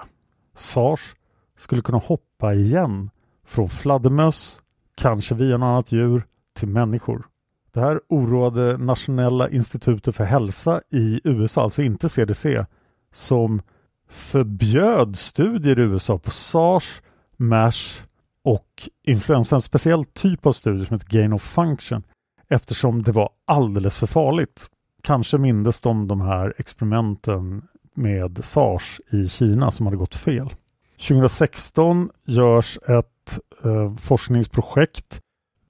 SARS 0.55 1.14
skulle 1.57 1.83
kunna 1.83 1.98
hoppa 1.98 2.55
igen 2.55 3.11
från 3.46 3.68
fladdermöss, 3.68 4.62
kanske 4.94 5.35
via 5.35 5.57
något 5.57 5.66
annat 5.66 5.92
djur, 5.92 6.27
till 6.55 6.68
människor. 6.68 7.27
Det 7.72 7.81
här 7.81 8.01
oroade 8.09 8.79
Nationella 8.79 9.51
institutet 9.51 10.16
för 10.16 10.25
hälsa 10.25 10.81
i 10.90 11.20
USA, 11.25 11.62
alltså 11.62 11.83
inte 11.83 12.09
CDC, 12.09 12.64
som 13.12 13.62
förbjöd 14.09 15.16
studier 15.16 15.79
i 15.79 15.83
USA 15.83 16.18
på 16.18 16.31
SARS, 16.31 17.03
MERS 17.37 18.03
och 18.44 18.88
influensa, 19.07 19.57
en 19.57 19.62
speciell 19.62 20.05
typ 20.05 20.46
av 20.46 20.53
studier 20.53 20.85
som 20.85 20.94
heter 20.94 21.18
Gain 21.18 21.33
of 21.33 21.42
Function 21.42 22.03
eftersom 22.48 23.03
det 23.03 23.12
var 23.12 23.31
alldeles 23.44 23.96
för 23.96 24.07
farligt. 24.07 24.68
Kanske 25.03 25.38
mindes 25.38 25.81
de 25.81 26.09
de 26.09 26.21
här 26.21 26.55
experimenten 26.59 27.62
med 27.95 28.45
SARS 28.45 29.01
i 29.11 29.29
Kina 29.29 29.71
som 29.71 29.87
hade 29.87 29.97
gått 29.97 30.15
fel. 30.15 30.55
2016 31.09 32.11
görs 32.25 32.79
ett 32.79 33.38
eh, 33.65 33.97
forskningsprojekt 33.97 35.21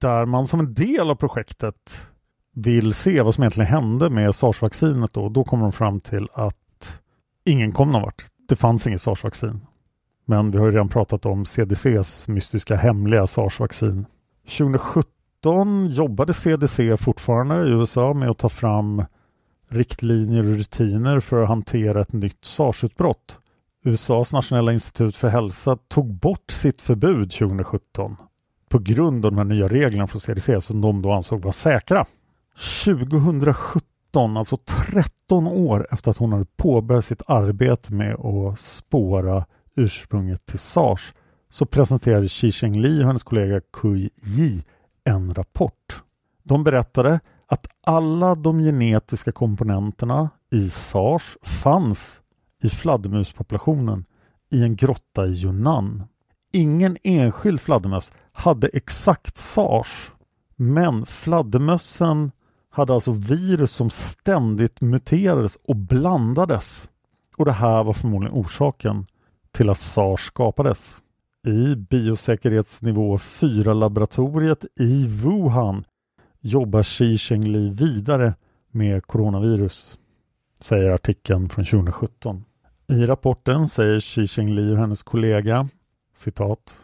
där 0.01 0.25
man 0.25 0.47
som 0.47 0.59
en 0.59 0.73
del 0.73 1.09
av 1.09 1.15
projektet 1.15 2.07
vill 2.55 2.93
se 2.93 3.21
vad 3.21 3.35
som 3.35 3.43
egentligen 3.43 3.71
hände 3.71 4.09
med 4.09 4.35
SARS-vaccinet. 4.35 5.13
Då. 5.13 5.29
då 5.29 5.43
kommer 5.43 5.63
de 5.63 5.71
fram 5.71 5.99
till 5.99 6.27
att 6.33 6.99
ingen 7.43 7.71
kom 7.71 7.91
någon 7.91 8.01
vart. 8.01 8.25
Det 8.47 8.55
fanns 8.55 8.87
inget 8.87 9.01
SARS-vaccin. 9.01 9.59
Men 10.25 10.51
vi 10.51 10.57
har 10.57 10.71
redan 10.71 10.89
pratat 10.89 11.25
om 11.25 11.45
CDCs 11.45 12.27
mystiska 12.27 12.75
hemliga 12.75 13.27
SARS-vaccin. 13.27 14.05
2017 14.57 15.87
jobbade 15.89 16.33
CDC 16.33 16.97
fortfarande 16.97 17.55
i 17.55 17.69
USA 17.69 18.13
med 18.13 18.29
att 18.29 18.37
ta 18.37 18.49
fram 18.49 19.03
riktlinjer 19.73 20.43
och 20.43 20.55
rutiner 20.55 21.19
för 21.19 21.41
att 21.41 21.47
hantera 21.47 22.01
ett 22.01 22.13
nytt 22.13 22.45
SARS-utbrott. 22.45 23.39
USAs 23.85 24.33
nationella 24.33 24.73
institut 24.73 25.15
för 25.15 25.27
hälsa 25.27 25.77
tog 25.87 26.13
bort 26.13 26.51
sitt 26.51 26.81
förbud 26.81 27.31
2017 27.31 28.15
på 28.69 28.79
grund 28.79 29.25
av 29.25 29.31
de 29.31 29.37
här 29.37 29.45
nya 29.45 29.67
reglerna 29.67 30.07
från 30.07 30.21
CDC 30.21 30.61
som 30.61 30.81
de 30.81 31.01
då 31.01 31.11
ansåg 31.11 31.41
vara 31.41 31.53
säkra. 31.53 32.05
2017, 32.85 34.37
alltså 34.37 34.57
13 34.93 35.47
år 35.47 35.87
efter 35.91 36.11
att 36.11 36.17
hon 36.17 36.31
hade 36.31 36.45
påbörjat 36.45 37.05
sitt 37.05 37.21
arbete 37.27 37.93
med 37.93 38.15
att 38.15 38.59
spåra 38.59 39.45
ursprunget 39.75 40.45
till 40.45 40.59
SARS 40.59 41.13
så 41.49 41.65
presenterade 41.65 42.27
Xi 42.27 42.51
Cheng-Li 42.51 43.03
och 43.03 43.07
hennes 43.07 43.23
kollega 43.23 43.61
Kui 43.73 44.09
Yi 44.23 44.63
en 45.03 45.33
rapport. 45.33 46.01
De 46.43 46.63
berättade 46.63 47.19
att 47.53 47.67
alla 47.83 48.35
de 48.35 48.59
genetiska 48.59 49.31
komponenterna 49.31 50.29
i 50.51 50.69
SARS 50.69 51.37
fanns 51.41 52.21
i 52.63 52.69
fladdermuspopulationen 52.69 54.05
i 54.49 54.63
en 54.63 54.75
grotta 54.75 55.27
i 55.27 55.43
Yunnan. 55.43 56.03
Ingen 56.51 56.97
enskild 57.03 57.61
fladdermöss 57.61 58.13
hade 58.31 58.67
exakt 58.67 59.37
SARS 59.37 60.11
men 60.55 61.05
fladdermössen 61.05 62.31
hade 62.69 62.93
alltså 62.93 63.11
virus 63.11 63.71
som 63.71 63.89
ständigt 63.89 64.81
muterades 64.81 65.57
och 65.67 65.75
blandades. 65.75 66.89
Och 67.37 67.45
det 67.45 67.51
här 67.51 67.83
var 67.83 67.93
förmodligen 67.93 68.37
orsaken 68.37 69.05
till 69.51 69.69
att 69.69 69.79
SARS 69.79 70.25
skapades. 70.25 71.01
I 71.47 71.75
biosäkerhetsnivå 71.75 73.17
4-laboratoriet 73.17 74.65
i 74.79 75.07
Wuhan 75.07 75.85
jobbar 76.43 76.83
Xi 76.83 77.17
Zhengli 77.17 77.69
vidare 77.69 78.33
med 78.71 79.07
coronavirus, 79.07 79.97
säger 80.59 80.91
artikeln 80.91 81.49
från 81.49 81.65
2017. 81.65 82.43
I 82.87 83.05
rapporten 83.05 83.67
säger 83.67 83.99
Xi 83.99 84.27
Zhengli 84.27 84.73
och 84.73 84.77
hennes 84.77 85.03
kollega 85.03 85.69
citat 86.15 86.77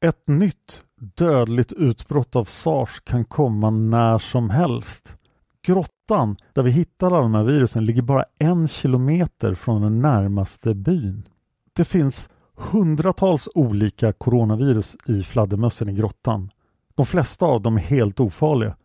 Ett 0.00 0.28
nytt 0.28 0.82
dödligt 1.00 1.72
utbrott 1.72 2.36
av 2.36 2.44
SARS 2.44 3.00
kan 3.00 3.24
komma 3.24 3.70
när 3.70 4.18
som 4.18 4.50
helst. 4.50 5.16
Grottan 5.62 6.36
där 6.52 6.62
vi 6.62 6.70
hittade 6.70 7.14
alla 7.14 7.22
de 7.22 7.34
här 7.34 7.44
virusen 7.44 7.84
ligger 7.84 8.02
bara 8.02 8.24
en 8.38 8.68
kilometer 8.68 9.54
från 9.54 9.82
den 9.82 10.00
närmaste 10.00 10.74
byn. 10.74 11.28
Det 11.72 11.84
finns 11.84 12.28
hundratals 12.54 13.48
olika 13.54 14.12
coronavirus 14.12 14.96
i 15.06 15.22
fladdermössen 15.22 15.88
i 15.88 15.92
grottan. 15.92 16.50
De 16.94 17.06
flesta 17.06 17.46
av 17.46 17.62
dem 17.62 17.76
är 17.76 17.80
helt 17.80 18.20
ofarliga. 18.20 18.76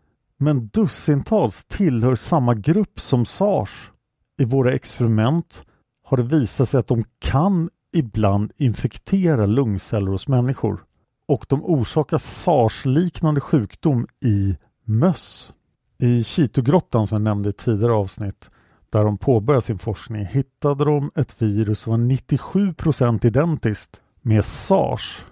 Men 0.43 0.67
dussintals 0.67 1.65
tillhör 1.65 2.15
samma 2.15 2.53
grupp 2.53 2.99
som 2.99 3.25
SARS. 3.25 3.91
I 4.37 4.45
våra 4.45 4.73
experiment 4.73 5.65
har 6.03 6.17
det 6.17 6.23
visat 6.23 6.69
sig 6.69 6.79
att 6.79 6.87
de 6.87 7.03
kan 7.19 7.69
ibland 7.93 8.51
infektera 8.57 9.45
lungceller 9.45 10.11
hos 10.11 10.27
människor 10.27 10.83
och 11.27 11.45
de 11.49 11.63
orsakar 11.65 12.17
SARS-liknande 12.17 13.41
sjukdom 13.41 14.07
i 14.21 14.57
möss. 14.85 15.53
I 15.97 16.23
Kitogrottan 16.23 17.07
som 17.07 17.15
jag 17.15 17.21
nämnde 17.21 17.49
i 17.49 17.53
tidigare 17.53 17.93
avsnitt 17.93 18.51
där 18.89 19.03
de 19.03 19.17
påbörjade 19.17 19.61
sin 19.61 19.79
forskning 19.79 20.25
hittade 20.25 20.85
de 20.85 21.11
ett 21.15 21.41
virus 21.41 21.79
som 21.79 21.91
var 21.91 21.99
97% 21.99 23.25
identiskt 23.25 24.01
med 24.21 24.45
sars. 24.45 25.25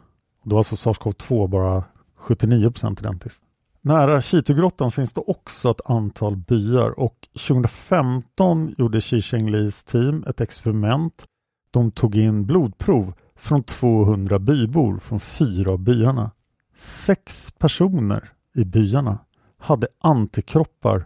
Då 0.43 0.55
var 0.55 0.59
alltså 0.59 0.75
sars-cov-2 0.75 1.47
bara 1.47 1.83
79% 2.17 2.99
identiskt. 2.99 3.43
Nära 3.81 4.21
Kitogrottan 4.21 4.91
finns 4.91 5.13
det 5.13 5.21
också 5.21 5.71
ett 5.71 5.81
antal 5.85 6.35
byar 6.35 6.99
och 6.99 7.27
2015 7.47 8.75
gjorde 8.77 9.01
Xi 9.01 9.21
Shenglis 9.21 9.83
team 9.83 10.23
ett 10.27 10.41
experiment. 10.41 11.25
De 11.71 11.91
tog 11.91 12.15
in 12.15 12.45
blodprov 12.45 13.13
från 13.35 13.63
200 13.63 14.39
bybor 14.39 14.99
från 14.99 15.19
fyra 15.19 15.71
av 15.71 15.79
byarna. 15.79 16.31
Sex 16.75 17.51
personer 17.51 18.29
i 18.55 18.65
byarna 18.65 19.17
hade 19.57 19.87
antikroppar 20.01 21.05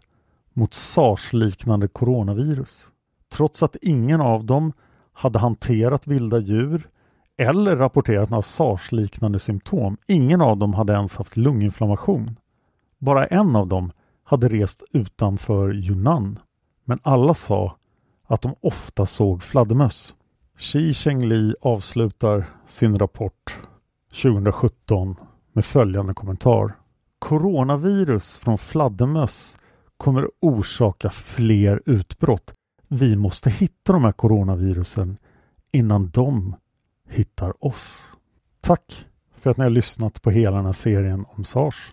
mot 0.53 0.73
sars-liknande 0.73 1.87
coronavirus. 1.87 2.87
Trots 3.31 3.63
att 3.63 3.75
ingen 3.81 4.21
av 4.21 4.45
dem 4.45 4.73
hade 5.13 5.39
hanterat 5.39 6.07
vilda 6.07 6.39
djur 6.39 6.89
eller 7.37 7.75
rapporterat 7.75 8.29
några 8.29 8.41
sars-liknande 8.41 9.39
symptom. 9.39 9.97
Ingen 10.07 10.41
av 10.41 10.57
dem 10.57 10.73
hade 10.73 10.93
ens 10.93 11.15
haft 11.15 11.37
lunginflammation. 11.37 12.35
Bara 13.03 13.25
en 13.25 13.55
av 13.55 13.67
dem 13.67 13.91
hade 14.23 14.47
rest 14.47 14.83
utanför 14.91 15.73
Yunnan. 15.73 16.39
Men 16.85 16.99
alla 17.01 17.33
sa 17.33 17.77
att 18.27 18.41
de 18.41 18.55
ofta 18.61 19.05
såg 19.05 19.43
fladdermöss. 19.43 20.15
Xi 20.57 20.93
Chengli 20.93 21.55
avslutar 21.61 22.45
sin 22.67 22.99
rapport 22.99 23.59
2017 24.21 25.15
med 25.53 25.65
följande 25.65 26.13
kommentar. 26.13 26.75
Coronavirus 27.19 28.37
från 28.37 28.57
fladdermöss 28.57 29.57
kommer 29.97 30.29
orsaka 30.39 31.09
fler 31.09 31.81
utbrott. 31.85 32.53
Vi 32.87 33.15
måste 33.15 33.49
hitta 33.49 33.93
de 33.93 34.03
här 34.03 34.11
coronavirusen 34.11 35.17
innan 35.71 36.09
de 36.09 36.55
hittar 37.09 37.65
oss. 37.65 38.01
Tack 38.61 39.05
för 39.31 39.49
att 39.49 39.57
ni 39.57 39.63
har 39.63 39.71
lyssnat 39.71 40.21
på 40.21 40.31
hela 40.31 40.55
den 40.55 40.65
här 40.65 40.73
serien 40.73 41.25
om 41.29 41.43
SARS. 41.43 41.91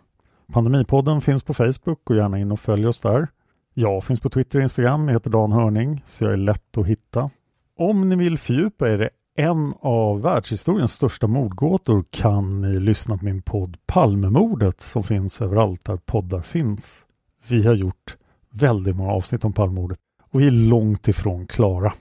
Pandemipodden 0.52 1.20
finns 1.20 1.42
på 1.42 1.54
Facebook 1.54 2.10
och 2.10 2.16
gärna 2.16 2.38
in 2.38 2.52
och 2.52 2.60
följ 2.60 2.86
oss 2.86 3.00
där. 3.00 3.28
Jag 3.74 4.04
finns 4.04 4.20
på 4.20 4.28
Twitter 4.28 4.58
och 4.58 4.62
Instagram, 4.62 5.08
jag 5.08 5.14
heter 5.14 5.30
Dan 5.30 5.52
Hörning, 5.52 6.02
så 6.06 6.24
jag 6.24 6.32
är 6.32 6.36
lätt 6.36 6.78
att 6.78 6.86
hitta. 6.86 7.30
Om 7.78 8.08
ni 8.08 8.16
vill 8.16 8.38
fördjupa 8.38 8.90
er 8.90 9.02
i 9.02 9.08
en 9.42 9.74
av 9.80 10.22
världshistoriens 10.22 10.92
största 10.92 11.26
mordgåtor 11.26 12.04
kan 12.10 12.60
ni 12.60 12.80
lyssna 12.80 13.18
på 13.18 13.24
min 13.24 13.42
podd 13.42 13.76
Palmemordet 13.86 14.82
som 14.82 15.02
finns 15.02 15.40
överallt 15.40 15.84
där 15.84 15.96
poddar 15.96 16.40
finns. 16.40 17.06
Vi 17.48 17.66
har 17.66 17.74
gjort 17.74 18.16
väldigt 18.52 18.96
många 18.96 19.12
avsnitt 19.12 19.44
om 19.44 19.52
Palmemordet 19.52 19.98
och 20.30 20.40
vi 20.40 20.46
är 20.46 20.50
långt 20.50 21.08
ifrån 21.08 21.46
klara. 21.46 21.92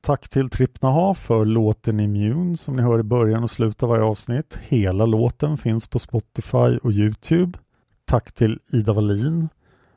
Tack 0.00 0.28
till 0.28 0.50
Trippnaha 0.50 1.14
för 1.14 1.44
låten 1.44 2.00
Immune 2.00 2.56
som 2.56 2.76
ni 2.76 2.82
hör 2.82 2.98
i 2.98 3.02
början 3.02 3.42
och 3.42 3.50
slutet 3.50 3.82
av 3.82 3.88
varje 3.88 4.04
avsnitt. 4.04 4.58
Hela 4.62 5.06
låten 5.06 5.56
finns 5.56 5.88
på 5.88 5.98
Spotify 5.98 6.78
och 6.82 6.92
Youtube. 6.92 7.58
Tack 8.06 8.32
till 8.32 8.58
Ida 8.72 8.92
Wallin, 8.92 9.48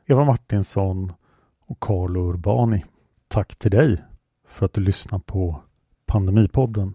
Eva 0.06 0.24
Martinsson 0.24 1.12
och 1.66 1.80
Carlo 1.80 2.20
Urbani. 2.30 2.84
Tack 3.28 3.56
till 3.56 3.70
dig 3.70 4.04
för 4.48 4.66
att 4.66 4.72
du 4.72 4.80
lyssnar 4.80 5.18
på 5.18 5.62
Pandemipodden. 6.06 6.94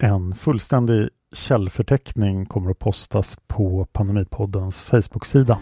En 0.00 0.34
fullständig 0.34 1.08
källförteckning 1.32 2.46
kommer 2.46 2.70
att 2.70 2.78
postas 2.78 3.38
på 3.46 3.86
Pandemipoddens 3.92 4.82
Facebook-sida. 4.82 5.58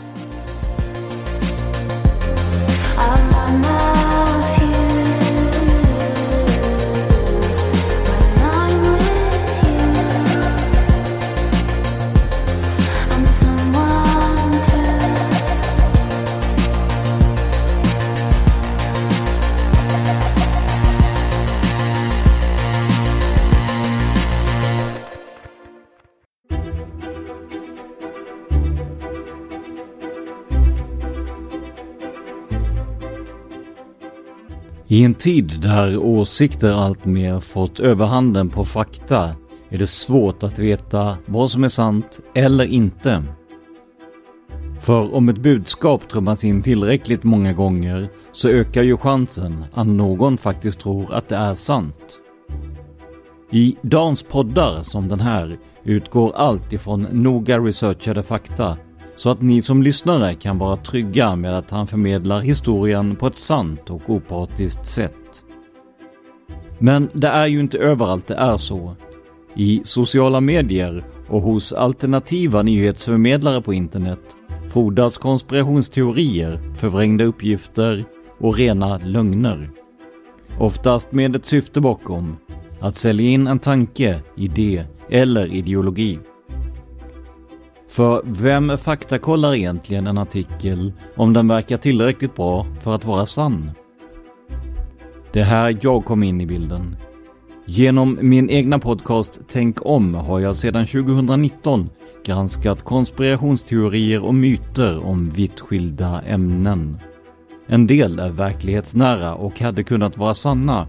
I 34.92 35.04
en 35.04 35.14
tid 35.14 35.60
där 35.62 35.98
åsikter 35.98 36.72
alltmer 36.72 37.40
fått 37.40 37.80
överhanden 37.80 38.48
på 38.48 38.64
fakta 38.64 39.34
är 39.68 39.78
det 39.78 39.86
svårt 39.86 40.42
att 40.42 40.58
veta 40.58 41.16
vad 41.26 41.50
som 41.50 41.64
är 41.64 41.68
sant 41.68 42.20
eller 42.34 42.64
inte. 42.64 43.22
För 44.80 45.14
om 45.14 45.28
ett 45.28 45.38
budskap 45.38 46.08
trummas 46.08 46.44
in 46.44 46.62
tillräckligt 46.62 47.24
många 47.24 47.52
gånger 47.52 48.08
så 48.32 48.48
ökar 48.48 48.82
ju 48.82 48.96
chansen 48.96 49.64
att 49.74 49.86
någon 49.86 50.38
faktiskt 50.38 50.80
tror 50.80 51.14
att 51.14 51.28
det 51.28 51.36
är 51.36 51.54
sant. 51.54 52.18
I 53.50 53.76
dagens 53.82 54.22
poddar 54.22 54.82
som 54.82 55.08
den 55.08 55.20
här 55.20 55.58
utgår 55.84 56.32
allt 56.36 56.72
ifrån 56.72 57.02
noga 57.02 57.58
researchade 57.58 58.22
fakta 58.22 58.76
så 59.16 59.30
att 59.30 59.42
ni 59.42 59.62
som 59.62 59.82
lyssnare 59.82 60.34
kan 60.34 60.58
vara 60.58 60.76
trygga 60.76 61.36
med 61.36 61.58
att 61.58 61.70
han 61.70 61.86
förmedlar 61.86 62.40
historien 62.40 63.16
på 63.16 63.26
ett 63.26 63.36
sant 63.36 63.90
och 63.90 64.10
opartiskt 64.10 64.86
sätt. 64.86 65.42
Men 66.78 67.10
det 67.12 67.28
är 67.28 67.46
ju 67.46 67.60
inte 67.60 67.78
överallt 67.78 68.26
det 68.26 68.34
är 68.34 68.56
så. 68.56 68.96
I 69.54 69.80
sociala 69.84 70.40
medier 70.40 71.04
och 71.28 71.42
hos 71.42 71.72
alternativa 71.72 72.62
nyhetsförmedlare 72.62 73.62
på 73.62 73.74
internet 73.74 74.36
frodas 74.72 75.18
konspirationsteorier, 75.18 76.60
förvrängda 76.74 77.24
uppgifter 77.24 78.04
och 78.38 78.56
rena 78.56 78.98
lögner. 78.98 79.70
Oftast 80.58 81.12
med 81.12 81.36
ett 81.36 81.44
syfte 81.44 81.80
bakom, 81.80 82.36
att 82.80 82.94
sälja 82.94 83.28
in 83.30 83.46
en 83.46 83.58
tanke, 83.58 84.20
idé 84.36 84.84
eller 85.10 85.46
ideologi. 85.46 86.18
För 87.92 88.22
vem 88.24 88.78
faktakollar 88.78 89.54
egentligen 89.54 90.06
en 90.06 90.18
artikel 90.18 90.92
om 91.16 91.32
den 91.32 91.48
verkar 91.48 91.76
tillräckligt 91.76 92.36
bra 92.36 92.66
för 92.82 92.94
att 92.94 93.04
vara 93.04 93.26
sann? 93.26 93.70
Det 95.32 95.40
är 95.40 95.44
här 95.44 95.78
jag 95.80 96.04
kom 96.04 96.22
in 96.22 96.40
i 96.40 96.46
bilden. 96.46 96.96
Genom 97.66 98.18
min 98.20 98.50
egna 98.50 98.78
podcast 98.78 99.40
Tänk 99.48 99.86
om 99.86 100.14
har 100.14 100.40
jag 100.40 100.56
sedan 100.56 100.86
2019 100.86 101.90
granskat 102.24 102.82
konspirationsteorier 102.82 104.22
och 104.22 104.34
myter 104.34 105.06
om 105.06 105.30
vitt 105.30 105.60
skilda 105.60 106.22
ämnen. 106.22 106.98
En 107.66 107.86
del 107.86 108.18
är 108.18 108.30
verklighetsnära 108.30 109.34
och 109.34 109.60
hade 109.60 109.84
kunnat 109.84 110.16
vara 110.16 110.34
sanna. 110.34 110.88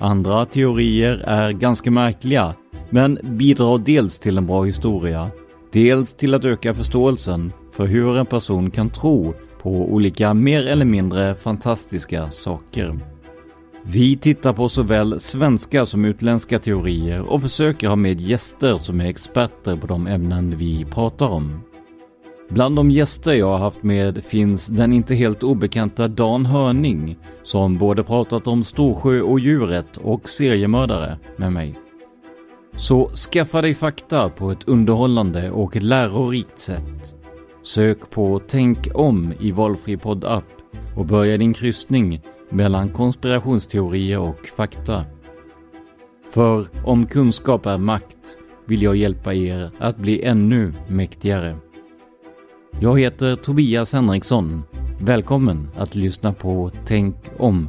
Andra 0.00 0.46
teorier 0.46 1.18
är 1.18 1.52
ganska 1.52 1.90
märkliga, 1.90 2.54
men 2.90 3.18
bidrar 3.22 3.78
dels 3.78 4.18
till 4.18 4.38
en 4.38 4.46
bra 4.46 4.64
historia 4.64 5.30
Dels 5.72 6.14
till 6.14 6.34
att 6.34 6.44
öka 6.44 6.74
förståelsen 6.74 7.52
för 7.72 7.86
hur 7.86 8.16
en 8.16 8.26
person 8.26 8.70
kan 8.70 8.90
tro 8.90 9.34
på 9.62 9.70
olika 9.70 10.34
mer 10.34 10.66
eller 10.66 10.84
mindre 10.84 11.34
fantastiska 11.34 12.30
saker. 12.30 12.98
Vi 13.82 14.16
tittar 14.16 14.52
på 14.52 14.68
såväl 14.68 15.20
svenska 15.20 15.86
som 15.86 16.04
utländska 16.04 16.58
teorier 16.58 17.20
och 17.20 17.42
försöker 17.42 17.88
ha 17.88 17.96
med 17.96 18.20
gäster 18.20 18.76
som 18.76 19.00
är 19.00 19.06
experter 19.06 19.76
på 19.76 19.86
de 19.86 20.06
ämnen 20.06 20.58
vi 20.58 20.84
pratar 20.84 21.28
om. 21.28 21.60
Bland 22.48 22.76
de 22.76 22.90
gäster 22.90 23.32
jag 23.32 23.46
har 23.46 23.58
haft 23.58 23.82
med 23.82 24.24
finns 24.24 24.66
den 24.66 24.92
inte 24.92 25.14
helt 25.14 25.42
obekanta 25.42 26.08
Dan 26.08 26.46
Hörning 26.46 27.18
som 27.42 27.78
både 27.78 28.02
pratat 28.02 28.46
om 28.46 28.64
Storsjö 28.64 29.20
och 29.20 29.40
djuret 29.40 29.96
och 29.96 30.28
seriemördare 30.28 31.18
med 31.36 31.52
mig. 31.52 31.74
Så 32.78 33.08
skaffa 33.08 33.62
dig 33.62 33.74
fakta 33.74 34.28
på 34.28 34.50
ett 34.50 34.68
underhållande 34.68 35.50
och 35.50 35.76
lärorikt 35.76 36.58
sätt. 36.58 37.14
Sök 37.62 38.10
på 38.10 38.40
Tänk 38.46 38.88
om 38.94 39.32
i 39.40 39.50
valfri 39.50 39.96
poddapp 39.96 40.44
och 40.96 41.06
börja 41.06 41.36
din 41.36 41.54
kryssning 41.54 42.20
mellan 42.50 42.88
konspirationsteorier 42.88 44.18
och 44.18 44.46
fakta. 44.56 45.04
För 46.30 46.66
om 46.84 47.06
kunskap 47.06 47.66
är 47.66 47.78
makt 47.78 48.38
vill 48.66 48.82
jag 48.82 48.96
hjälpa 48.96 49.34
er 49.34 49.70
att 49.78 49.96
bli 49.96 50.22
ännu 50.22 50.72
mäktigare. 50.88 51.56
Jag 52.80 53.00
heter 53.00 53.36
Tobias 53.36 53.92
Henriksson. 53.92 54.62
Välkommen 55.00 55.68
att 55.76 55.94
lyssna 55.94 56.32
på 56.32 56.70
Tänk 56.86 57.16
om. 57.38 57.68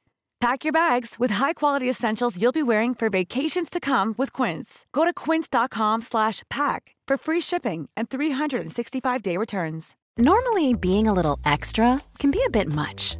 Pack 0.41 0.63
your 0.63 0.73
bags 0.73 1.19
with 1.19 1.29
high-quality 1.29 1.87
essentials 1.87 2.41
you'll 2.41 2.51
be 2.51 2.63
wearing 2.63 2.95
for 2.95 3.11
vacations 3.11 3.69
to 3.69 3.79
come 3.79 4.15
with 4.17 4.33
Quince. 4.33 4.87
Go 4.91 5.05
to 5.05 5.13
quince.com 5.13 6.01
slash 6.01 6.41
pack 6.49 6.95
for 7.07 7.15
free 7.15 7.39
shipping 7.39 7.87
and 7.95 8.09
365-day 8.09 9.37
returns. 9.37 9.95
Normally, 10.17 10.73
being 10.73 11.07
a 11.07 11.13
little 11.13 11.39
extra 11.45 12.01
can 12.17 12.31
be 12.31 12.41
a 12.43 12.49
bit 12.49 12.67
much, 12.73 13.19